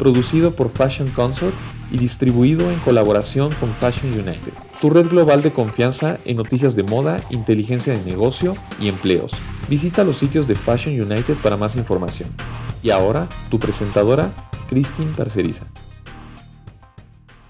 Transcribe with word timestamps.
producido 0.00 0.56
por 0.56 0.70
Fashion 0.70 1.10
Consort 1.10 1.54
y 1.92 1.98
distribuido 1.98 2.70
en 2.70 2.80
colaboración 2.80 3.52
con 3.60 3.74
Fashion 3.74 4.10
United, 4.14 4.54
tu 4.80 4.88
red 4.88 5.06
global 5.08 5.42
de 5.42 5.52
confianza 5.52 6.16
en 6.24 6.38
noticias 6.38 6.74
de 6.74 6.84
moda, 6.84 7.18
inteligencia 7.28 7.92
de 7.92 8.02
negocio 8.02 8.54
y 8.80 8.88
empleos. 8.88 9.30
Visita 9.68 10.02
los 10.02 10.16
sitios 10.16 10.48
de 10.48 10.54
Fashion 10.54 10.98
United 10.98 11.36
para 11.42 11.58
más 11.58 11.76
información. 11.76 12.30
Y 12.82 12.88
ahora, 12.88 13.28
tu 13.50 13.58
presentadora, 13.58 14.32
Christine 14.70 15.12
Parceriza. 15.14 15.66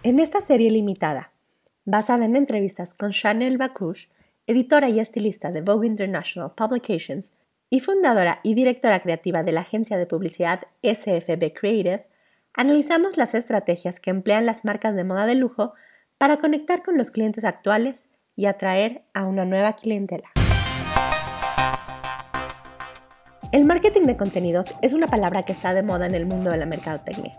En 0.03 0.19
esta 0.19 0.41
serie 0.41 0.73
limitada, 0.73 1.33
basada 1.85 2.25
en 2.25 2.35
entrevistas 2.35 2.95
con 2.95 3.13
Chanel 3.13 3.59
Bacouche, 3.59 4.09
editora 4.49 4.89
y 4.89 4.99
estilista 4.99 5.53
de 5.53 5.61
Vogue 5.61 5.87
International 5.87 6.53
Publications 6.57 7.33
y 7.71 7.79
fundadora 7.79 8.41
y 8.43 8.55
directora 8.55 8.99
creativa 8.99 9.45
de 9.45 9.53
la 9.53 9.61
agencia 9.61 9.99
de 9.99 10.07
publicidad 10.07 10.63
SFB 10.83 11.53
Creative, 11.53 12.11
analizamos 12.55 13.17
las 13.17 13.35
estrategias 13.35 14.01
que 14.01 14.11
emplean 14.11 14.47
las 14.47 14.65
marcas 14.65 14.95
de 14.95 15.05
moda 15.05 15.27
de 15.27 15.35
lujo 15.35 15.73
para 16.19 16.39
conectar 16.39 16.83
con 16.83 16.99
los 16.99 17.11
clientes 17.11 17.45
actuales 17.45 18.09
y 18.37 18.47
atraer 18.47 19.05
a 19.15 19.25
una 19.25 19.45
nueva 19.45 19.75
clientela. 19.75 20.31
El 23.53 23.65
marketing 23.65 24.03
de 24.03 24.17
contenidos 24.17 24.75
es 24.81 24.93
una 24.93 25.09
palabra 25.09 25.45
que 25.45 25.53
está 25.53 25.75
de 25.75 25.83
moda 25.83 26.07
en 26.07 26.15
el 26.15 26.27
mundo 26.27 26.51
de 26.51 26.57
la 26.57 26.67
mercadotecnia, 26.67 27.33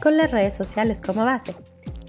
con 0.00 0.16
las 0.16 0.30
redes 0.30 0.54
sociales 0.54 1.02
como 1.02 1.24
base, 1.24 1.54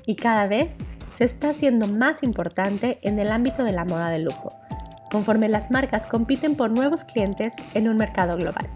y 0.05 0.15
cada 0.15 0.47
vez 0.47 0.77
se 1.13 1.25
está 1.25 1.49
haciendo 1.49 1.87
más 1.87 2.23
importante 2.23 2.99
en 3.01 3.19
el 3.19 3.31
ámbito 3.31 3.63
de 3.63 3.73
la 3.73 3.83
moda 3.83 4.09
de 4.09 4.19
lujo, 4.19 4.49
conforme 5.11 5.49
las 5.49 5.71
marcas 5.71 6.05
compiten 6.05 6.55
por 6.55 6.71
nuevos 6.71 7.03
clientes 7.03 7.53
en 7.73 7.89
un 7.89 7.97
mercado 7.97 8.37
global. 8.37 8.69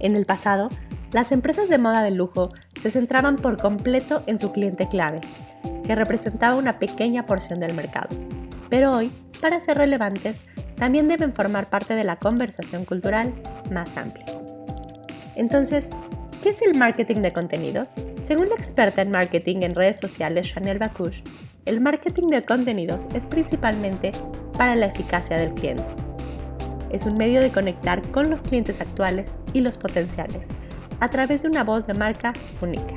En 0.00 0.16
el 0.16 0.24
pasado, 0.24 0.70
las 1.12 1.30
empresas 1.30 1.68
de 1.68 1.78
moda 1.78 2.02
de 2.02 2.10
lujo 2.10 2.50
se 2.80 2.90
centraban 2.90 3.36
por 3.36 3.60
completo 3.60 4.22
en 4.26 4.38
su 4.38 4.50
cliente 4.50 4.88
clave, 4.88 5.20
que 5.84 5.94
representaba 5.94 6.56
una 6.56 6.78
pequeña 6.78 7.26
porción 7.26 7.60
del 7.60 7.74
mercado. 7.74 8.08
Pero 8.70 8.96
hoy, 8.96 9.12
para 9.40 9.60
ser 9.60 9.76
relevantes, 9.76 10.40
también 10.76 11.08
deben 11.08 11.34
formar 11.34 11.68
parte 11.68 11.94
de 11.94 12.04
la 12.04 12.16
conversación 12.16 12.86
cultural 12.86 13.34
más 13.70 13.94
amplia. 13.98 14.24
Entonces, 15.36 15.90
¿qué 16.42 16.50
es 16.50 16.62
el 16.62 16.78
marketing 16.78 17.16
de 17.16 17.32
contenidos? 17.32 17.92
Según 18.22 18.48
la 18.48 18.54
experta 18.54 19.02
en 19.02 19.10
marketing 19.10 19.62
en 19.62 19.74
redes 19.74 20.00
sociales 20.00 20.50
Chanel 20.52 20.78
Bacouche, 20.78 21.22
el 21.66 21.80
marketing 21.80 22.28
de 22.28 22.42
contenidos 22.42 23.08
es 23.14 23.26
principalmente 23.26 24.12
para 24.56 24.74
la 24.74 24.86
eficacia 24.86 25.36
del 25.36 25.52
cliente. 25.52 25.84
Es 26.90 27.04
un 27.04 27.16
medio 27.16 27.40
de 27.40 27.52
conectar 27.52 28.02
con 28.10 28.30
los 28.30 28.42
clientes 28.42 28.80
actuales 28.80 29.38
y 29.52 29.60
los 29.60 29.76
potenciales, 29.76 30.48
a 31.02 31.10
través 31.10 31.42
de 31.42 31.48
una 31.48 31.64
voz 31.64 31.84
de 31.84 31.94
marca 31.94 32.32
única. 32.60 32.94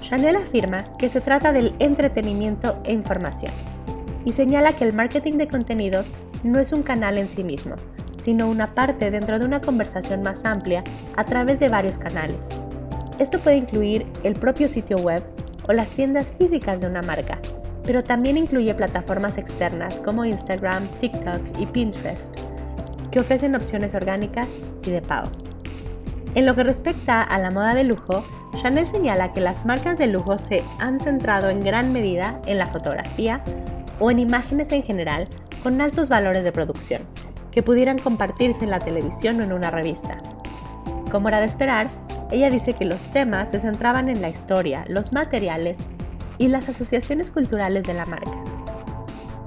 Chanel 0.00 0.36
afirma 0.36 0.84
que 0.98 1.10
se 1.10 1.20
trata 1.20 1.52
del 1.52 1.74
entretenimiento 1.78 2.80
e 2.84 2.94
información 2.94 3.52
y 4.24 4.32
señala 4.32 4.72
que 4.72 4.84
el 4.84 4.94
marketing 4.94 5.34
de 5.34 5.46
contenidos 5.46 6.14
no 6.44 6.58
es 6.58 6.72
un 6.72 6.82
canal 6.82 7.18
en 7.18 7.28
sí 7.28 7.44
mismo, 7.44 7.76
sino 8.18 8.48
una 8.48 8.74
parte 8.74 9.10
dentro 9.10 9.38
de 9.38 9.44
una 9.44 9.60
conversación 9.60 10.22
más 10.22 10.46
amplia 10.46 10.82
a 11.14 11.24
través 11.24 11.60
de 11.60 11.68
varios 11.68 11.98
canales. 11.98 12.58
Esto 13.18 13.38
puede 13.38 13.58
incluir 13.58 14.06
el 14.24 14.34
propio 14.34 14.66
sitio 14.66 14.96
web 14.96 15.22
o 15.68 15.74
las 15.74 15.90
tiendas 15.90 16.32
físicas 16.32 16.80
de 16.80 16.86
una 16.86 17.02
marca, 17.02 17.38
pero 17.84 18.02
también 18.02 18.38
incluye 18.38 18.74
plataformas 18.74 19.36
externas 19.36 20.00
como 20.00 20.24
Instagram, 20.24 20.88
TikTok 21.00 21.60
y 21.60 21.66
Pinterest, 21.66 22.34
que 23.10 23.20
ofrecen 23.20 23.54
opciones 23.54 23.94
orgánicas 23.94 24.48
y 24.86 24.90
de 24.90 25.02
pago. 25.02 25.49
En 26.34 26.46
lo 26.46 26.54
que 26.54 26.62
respecta 26.62 27.22
a 27.22 27.38
la 27.40 27.50
moda 27.50 27.74
de 27.74 27.82
lujo, 27.82 28.24
Chanel 28.62 28.86
señala 28.86 29.32
que 29.32 29.40
las 29.40 29.66
marcas 29.66 29.98
de 29.98 30.06
lujo 30.06 30.38
se 30.38 30.62
han 30.78 31.00
centrado 31.00 31.50
en 31.50 31.64
gran 31.64 31.92
medida 31.92 32.40
en 32.46 32.58
la 32.58 32.66
fotografía 32.66 33.42
o 33.98 34.12
en 34.12 34.20
imágenes 34.20 34.70
en 34.70 34.84
general 34.84 35.28
con 35.64 35.80
altos 35.80 36.08
valores 36.08 36.44
de 36.44 36.52
producción, 36.52 37.02
que 37.50 37.64
pudieran 37.64 37.98
compartirse 37.98 38.62
en 38.62 38.70
la 38.70 38.78
televisión 38.78 39.40
o 39.40 39.42
en 39.42 39.52
una 39.52 39.70
revista. 39.70 40.18
Como 41.10 41.28
era 41.28 41.40
de 41.40 41.46
esperar, 41.46 41.88
ella 42.30 42.48
dice 42.48 42.74
que 42.74 42.84
los 42.84 43.06
temas 43.06 43.50
se 43.50 43.58
centraban 43.58 44.08
en 44.08 44.22
la 44.22 44.28
historia, 44.28 44.84
los 44.88 45.12
materiales 45.12 45.78
y 46.38 46.46
las 46.46 46.68
asociaciones 46.68 47.30
culturales 47.30 47.84
de 47.86 47.94
la 47.94 48.06
marca. 48.06 48.44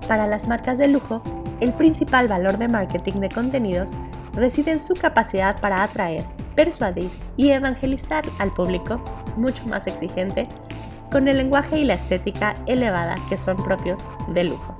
Para 0.10 0.28
las 0.28 0.50
marcas 0.50 0.78
de 0.78 0.90
lujo, 0.90 1.22
el 1.62 1.72
principal 1.72 2.28
valor 2.28 2.58
de 2.58 2.68
marketing 2.68 3.22
de 3.22 3.30
contenidos 3.30 3.94
reside 4.34 4.72
en 4.72 4.82
su 4.82 4.96
capacidad 4.96 5.62
para 5.62 5.82
atraer 5.82 6.24
persuadir 6.56 7.10
y 7.38 7.52
evangelizar 7.52 8.24
al 8.40 8.54
público 8.54 9.04
mucho 9.38 9.66
más 9.66 9.88
exigente 9.88 10.48
con 11.12 11.28
el 11.28 11.38
lenguaje 11.38 11.78
y 11.78 11.86
la 11.86 11.94
estética 11.94 12.56
elevada 12.66 13.16
que 13.30 13.38
son 13.38 13.58
propios 13.58 14.10
del 14.30 14.50
lujo. 14.50 14.78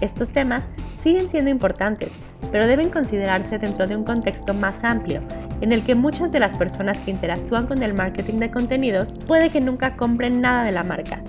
Estos 0.00 0.30
temas 0.30 0.70
siguen 1.00 1.28
siendo 1.28 1.50
importantes, 1.50 2.12
pero 2.50 2.66
deben 2.66 2.90
considerarse 2.90 3.58
dentro 3.58 3.86
de 3.86 3.96
un 3.96 4.04
contexto 4.04 4.54
más 4.54 4.84
amplio, 4.84 5.22
en 5.60 5.72
el 5.72 5.84
que 5.84 5.94
muchas 5.94 6.32
de 6.32 6.40
las 6.40 6.54
personas 6.54 6.98
que 7.00 7.10
interactúan 7.10 7.66
con 7.66 7.82
el 7.82 7.94
marketing 7.94 8.38
de 8.38 8.50
contenidos 8.50 9.14
puede 9.26 9.50
que 9.50 9.60
nunca 9.60 9.96
compren 9.96 10.40
nada 10.40 10.64
de 10.64 10.72
la 10.72 10.84
marca, 10.84 11.22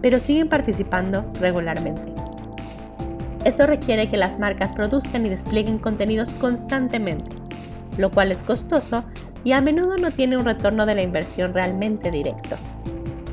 pero 0.00 0.18
siguen 0.18 0.48
participando 0.48 1.30
regularmente. 1.40 2.02
Esto 3.44 3.66
requiere 3.66 4.10
que 4.10 4.16
las 4.16 4.38
marcas 4.38 4.72
produzcan 4.72 5.24
y 5.26 5.28
desplieguen 5.28 5.78
contenidos 5.78 6.34
constantemente, 6.34 7.30
lo 7.98 8.10
cual 8.10 8.32
es 8.32 8.42
costoso 8.42 9.04
y 9.44 9.52
a 9.52 9.60
menudo 9.60 9.98
no 9.98 10.12
tiene 10.12 10.36
un 10.36 10.44
retorno 10.44 10.86
de 10.86 10.94
la 10.94 11.02
inversión 11.02 11.52
realmente 11.52 12.10
directo. 12.10 12.56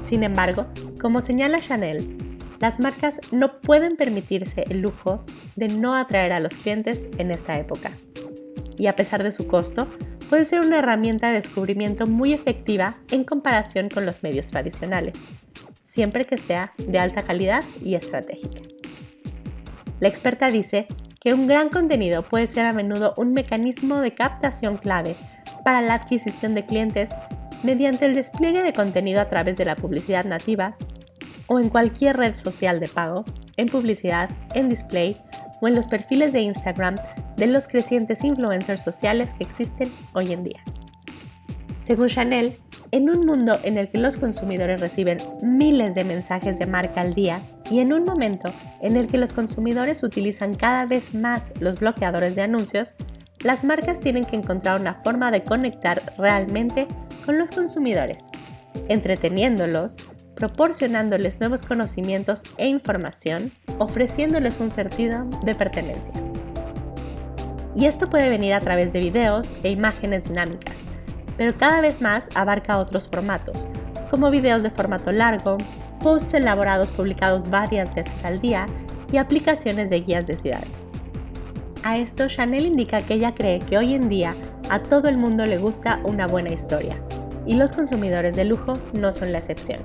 Sin 0.05 0.23
embargo, 0.23 0.67
como 0.99 1.21
señala 1.21 1.61
Chanel, 1.61 2.17
las 2.59 2.79
marcas 2.79 3.19
no 3.31 3.59
pueden 3.59 3.95
permitirse 3.95 4.65
el 4.69 4.81
lujo 4.81 5.23
de 5.55 5.67
no 5.67 5.95
atraer 5.95 6.31
a 6.33 6.39
los 6.39 6.53
clientes 6.53 7.07
en 7.17 7.31
esta 7.31 7.57
época. 7.59 7.91
Y 8.77 8.87
a 8.87 8.95
pesar 8.95 9.23
de 9.23 9.31
su 9.31 9.47
costo, 9.47 9.87
puede 10.29 10.45
ser 10.45 10.61
una 10.61 10.79
herramienta 10.79 11.27
de 11.27 11.35
descubrimiento 11.35 12.07
muy 12.07 12.33
efectiva 12.33 12.97
en 13.11 13.23
comparación 13.23 13.89
con 13.89 14.05
los 14.05 14.23
medios 14.23 14.47
tradicionales, 14.47 15.17
siempre 15.83 16.25
que 16.25 16.37
sea 16.37 16.73
de 16.77 16.99
alta 16.99 17.21
calidad 17.21 17.63
y 17.83 17.95
estratégica. 17.95 18.61
La 19.99 20.09
experta 20.09 20.49
dice 20.49 20.87
que 21.25 21.33
un 21.33 21.47
gran 21.47 21.69
contenido 21.69 22.21
puede 22.21 22.45
ser 22.45 22.67
a 22.67 22.71
menudo 22.71 23.15
un 23.17 23.33
mecanismo 23.33 23.99
de 23.99 24.13
captación 24.13 24.77
clave 24.77 25.15
para 25.63 25.81
la 25.81 25.95
adquisición 25.95 26.53
de 26.53 26.67
clientes 26.67 27.09
mediante 27.63 28.05
el 28.05 28.13
despliegue 28.13 28.61
de 28.61 28.73
contenido 28.73 29.19
a 29.19 29.25
través 29.27 29.57
de 29.57 29.65
la 29.65 29.75
publicidad 29.75 30.23
nativa 30.23 30.77
o 31.47 31.59
en 31.59 31.69
cualquier 31.69 32.17
red 32.17 32.35
social 32.35 32.79
de 32.79 32.87
pago, 32.87 33.25
en 33.57 33.69
publicidad, 33.69 34.29
en 34.53 34.69
display 34.69 35.19
o 35.61 35.67
en 35.67 35.73
los 35.73 35.87
perfiles 35.87 36.31
de 36.31 36.41
Instagram 36.41 36.93
de 37.37 37.47
los 37.47 37.67
crecientes 37.67 38.23
influencers 38.23 38.83
sociales 38.83 39.33
que 39.33 39.45
existen 39.45 39.91
hoy 40.13 40.31
en 40.31 40.43
día. 40.43 40.63
Según 41.79 42.07
Chanel, 42.07 42.59
en 42.91 43.09
un 43.09 43.25
mundo 43.25 43.57
en 43.63 43.79
el 43.79 43.89
que 43.89 43.97
los 43.97 44.17
consumidores 44.17 44.79
reciben 44.79 45.17
miles 45.41 45.95
de 45.95 46.03
mensajes 46.03 46.59
de 46.59 46.67
marca 46.67 47.01
al 47.01 47.15
día 47.15 47.41
y 47.71 47.79
en 47.79 47.93
un 47.93 48.05
momento 48.05 48.49
en 48.81 48.95
el 48.95 49.07
que 49.07 49.17
los 49.17 49.33
consumidores 49.33 50.03
utilizan 50.03 50.55
cada 50.55 50.85
vez 50.85 51.13
más 51.13 51.51
los 51.59 51.79
bloqueadores 51.79 52.35
de 52.35 52.43
anuncios, 52.43 52.95
las 53.39 53.63
marcas 53.63 53.99
tienen 53.99 54.23
que 54.23 54.35
encontrar 54.35 54.79
una 54.79 54.95
forma 54.95 55.31
de 55.31 55.43
conectar 55.43 56.13
realmente 56.17 56.87
con 57.25 57.37
los 57.37 57.51
consumidores, 57.51 58.29
entreteniéndolos, 58.87 59.97
proporcionándoles 60.35 61.39
nuevos 61.39 61.63
conocimientos 61.63 62.43
e 62.57 62.67
información, 62.67 63.51
ofreciéndoles 63.79 64.59
un 64.59 64.69
sentido 64.69 65.25
de 65.43 65.55
pertenencia. 65.55 66.13
Y 67.75 67.85
esto 67.85 68.09
puede 68.09 68.29
venir 68.29 68.53
a 68.53 68.59
través 68.59 68.93
de 68.93 68.99
videos 68.99 69.55
e 69.63 69.69
imágenes 69.69 70.25
dinámicas, 70.25 70.75
pero 71.37 71.53
cada 71.57 71.81
vez 71.81 72.01
más 72.01 72.29
abarca 72.35 72.77
otros 72.77 73.09
formatos, 73.09 73.67
como 74.09 74.31
videos 74.31 74.63
de 74.63 74.69
formato 74.69 75.11
largo, 75.11 75.57
posts 76.05 76.35
elaborados 76.35 76.91
publicados 76.91 77.49
varias 77.49 77.95
veces 77.95 78.23
al 78.23 78.39
día 78.39 78.67
y 79.11 79.17
aplicaciones 79.17 79.89
de 79.89 80.01
guías 80.01 80.27
de 80.27 80.37
ciudades. 80.37 80.69
A 81.81 81.97
esto 81.97 82.27
Chanel 82.27 82.67
indica 82.67 83.01
que 83.01 83.15
ella 83.15 83.33
cree 83.33 83.57
que 83.57 83.79
hoy 83.79 83.95
en 83.95 84.07
día 84.07 84.35
a 84.69 84.77
todo 84.77 85.07
el 85.07 85.17
mundo 85.17 85.47
le 85.47 85.57
gusta 85.57 86.01
una 86.03 86.27
buena 86.27 86.53
historia, 86.53 86.95
y 87.47 87.55
los 87.55 87.73
consumidores 87.73 88.35
de 88.35 88.45
lujo 88.45 88.73
no 88.93 89.11
son 89.11 89.31
la 89.31 89.39
excepción. 89.39 89.79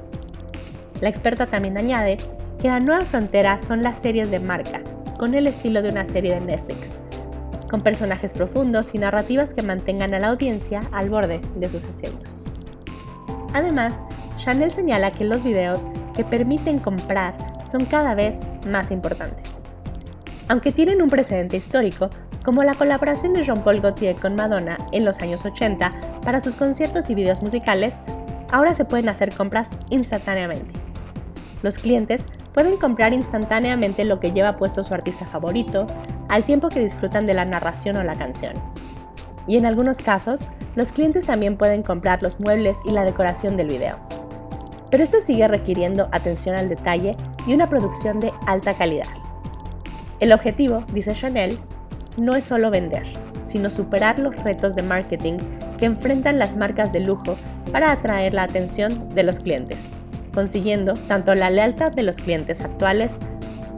La 1.01 1.09
experta 1.09 1.47
también 1.47 1.79
añade 1.79 2.19
que 2.61 2.69
la 2.69 2.81
nueva 2.81 3.07
frontera 3.07 3.59
son 3.59 3.81
las 3.81 3.97
series 3.97 4.31
de 4.31 4.41
marca, 4.41 4.83
con 5.19 5.35
el 5.35 5.47
estilo 5.47 5.81
de 5.81 5.89
una 5.89 6.05
serie 6.05 6.35
de 6.35 6.43
Netflix, 6.43 6.99
con 7.71 7.81
personajes 7.81 8.35
profundos 8.35 8.95
y 8.95 8.99
narrativas 8.99 9.55
que 9.55 9.63
mantengan 9.63 10.13
a 10.13 10.19
la 10.19 10.29
audiencia 10.29 10.83
al 10.93 11.09
borde 11.09 11.41
de 11.57 11.69
sus 11.71 11.83
asientos. 11.85 12.45
Además, 13.55 14.03
Chanel 14.37 14.71
señala 14.71 15.13
que 15.13 15.25
los 15.25 15.43
videos 15.43 15.89
que 16.21 16.25
permiten 16.27 16.81
comprar 16.81 17.35
son 17.65 17.87
cada 17.87 18.15
vez 18.15 18.41
más 18.67 18.91
importantes. 18.91 19.63
Aunque 20.49 20.71
tienen 20.71 21.01
un 21.01 21.09
precedente 21.09 21.57
histórico, 21.57 22.11
como 22.45 22.63
la 22.63 22.75
colaboración 22.75 23.33
de 23.33 23.43
Jean-Paul 23.43 23.81
Gaultier 23.81 24.17
con 24.17 24.35
Madonna 24.35 24.77
en 24.93 25.07
los 25.07 25.21
años 25.21 25.47
80 25.47 25.93
para 26.23 26.43
sus 26.43 26.57
conciertos 26.57 27.09
y 27.09 27.15
videos 27.15 27.41
musicales, 27.41 27.97
ahora 28.53 28.75
se 28.75 28.85
pueden 28.85 29.09
hacer 29.09 29.35
compras 29.35 29.71
instantáneamente. 29.89 30.79
Los 31.63 31.79
clientes 31.79 32.27
pueden 32.53 32.77
comprar 32.77 33.15
instantáneamente 33.15 34.05
lo 34.05 34.21
que 34.21 34.33
lleva 34.33 34.59
puesto 34.59 34.85
su 34.85 34.93
artista 34.93 35.25
favorito, 35.25 35.87
al 36.29 36.45
tiempo 36.45 36.69
que 36.69 36.81
disfrutan 36.81 37.25
de 37.25 37.33
la 37.33 37.47
narración 37.47 37.97
o 37.97 38.03
la 38.03 38.17
canción. 38.17 38.53
Y 39.47 39.57
en 39.57 39.65
algunos 39.65 40.03
casos, 40.03 40.51
los 40.75 40.93
clientes 40.93 41.25
también 41.25 41.57
pueden 41.57 41.83
comprar 41.83 42.23
los 42.23 42.41
muebles 42.41 42.77
y 42.85 42.91
la 42.91 43.05
decoración 43.05 43.57
del 43.57 43.69
video. 43.69 44.10
Pero 44.91 45.03
esto 45.03 45.21
sigue 45.21 45.47
requiriendo 45.47 46.09
atención 46.13 46.57
al 46.57 46.69
detalle 46.69 47.17
y 47.47 47.55
una 47.55 47.69
producción 47.69 48.21
de 48.21 48.33
alta 48.47 48.75
calidad. 48.75 49.07
El 50.19 50.33
objetivo, 50.33 50.85
dice 50.93 51.15
Chanel, 51.15 51.57
no 52.17 52.35
es 52.35 52.45
solo 52.45 52.71
vender, 52.71 53.05
sino 53.47 53.71
superar 53.71 54.19
los 54.19 54.37
retos 54.43 54.75
de 54.75 54.83
marketing 54.83 55.39
que 55.79 55.87
enfrentan 55.87 56.39
las 56.39 56.57
marcas 56.57 56.93
de 56.93 57.01
lujo 57.01 57.37
para 57.73 57.93
atraer 57.93 58.35
la 58.35 58.43
atención 58.43 59.09
de 59.11 59.23
los 59.23 59.41
clientes, 59.41 59.79
consiguiendo 60.35 60.95
tanto 60.95 61.35
la 61.35 61.51
lealtad 61.51 61.93
de 61.93 62.03
los 62.03 62.17
clientes 62.17 62.65
actuales 62.65 63.17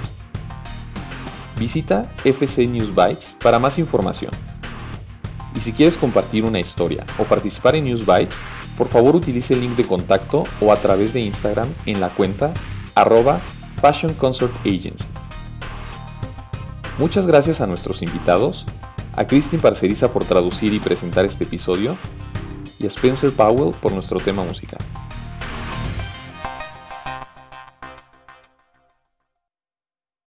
Visita 1.58 2.10
FC 2.24 2.66
News 2.66 2.96
Bytes 2.96 3.36
para 3.44 3.60
más 3.60 3.78
información. 3.78 4.32
Y 5.54 5.60
si 5.60 5.74
quieres 5.74 5.98
compartir 5.98 6.46
una 6.46 6.62
historia 6.62 7.06
o 7.18 7.26
participar 7.26 7.76
en 7.76 7.84
News 7.84 8.06
Bytes, 8.06 8.38
por 8.80 8.88
favor 8.88 9.18
utilice 9.18 9.54
el 9.54 9.60
link 9.60 9.76
de 9.76 9.84
contacto 9.84 10.46
o 10.62 10.72
a 10.72 10.78
través 10.78 11.12
de 11.12 11.20
Instagram 11.20 11.68
en 11.86 12.00
la 12.00 12.08
cuenta 12.08 12.54
arroba 12.96 13.42
Fashion 13.82 14.14
Consort 14.14 14.56
Agency. 14.66 15.04
Muchas 16.98 17.28
gracias 17.28 17.60
a 17.60 17.68
nuestros 17.68 18.02
invitados 18.02 18.66
a 19.18 19.28
Christine 19.28 19.62
Parceriza 19.62 20.14
por 20.14 20.24
traducir 20.24 20.74
y 20.74 20.80
presentar 20.80 21.26
este 21.26 21.44
episodio 21.44 21.98
y 22.80 22.86
a 22.86 22.88
Spencer 22.88 23.34
Powell 23.34 23.76
por 23.82 23.92
nuestro 23.92 24.18
tema 24.18 24.46
musical. 24.46 24.80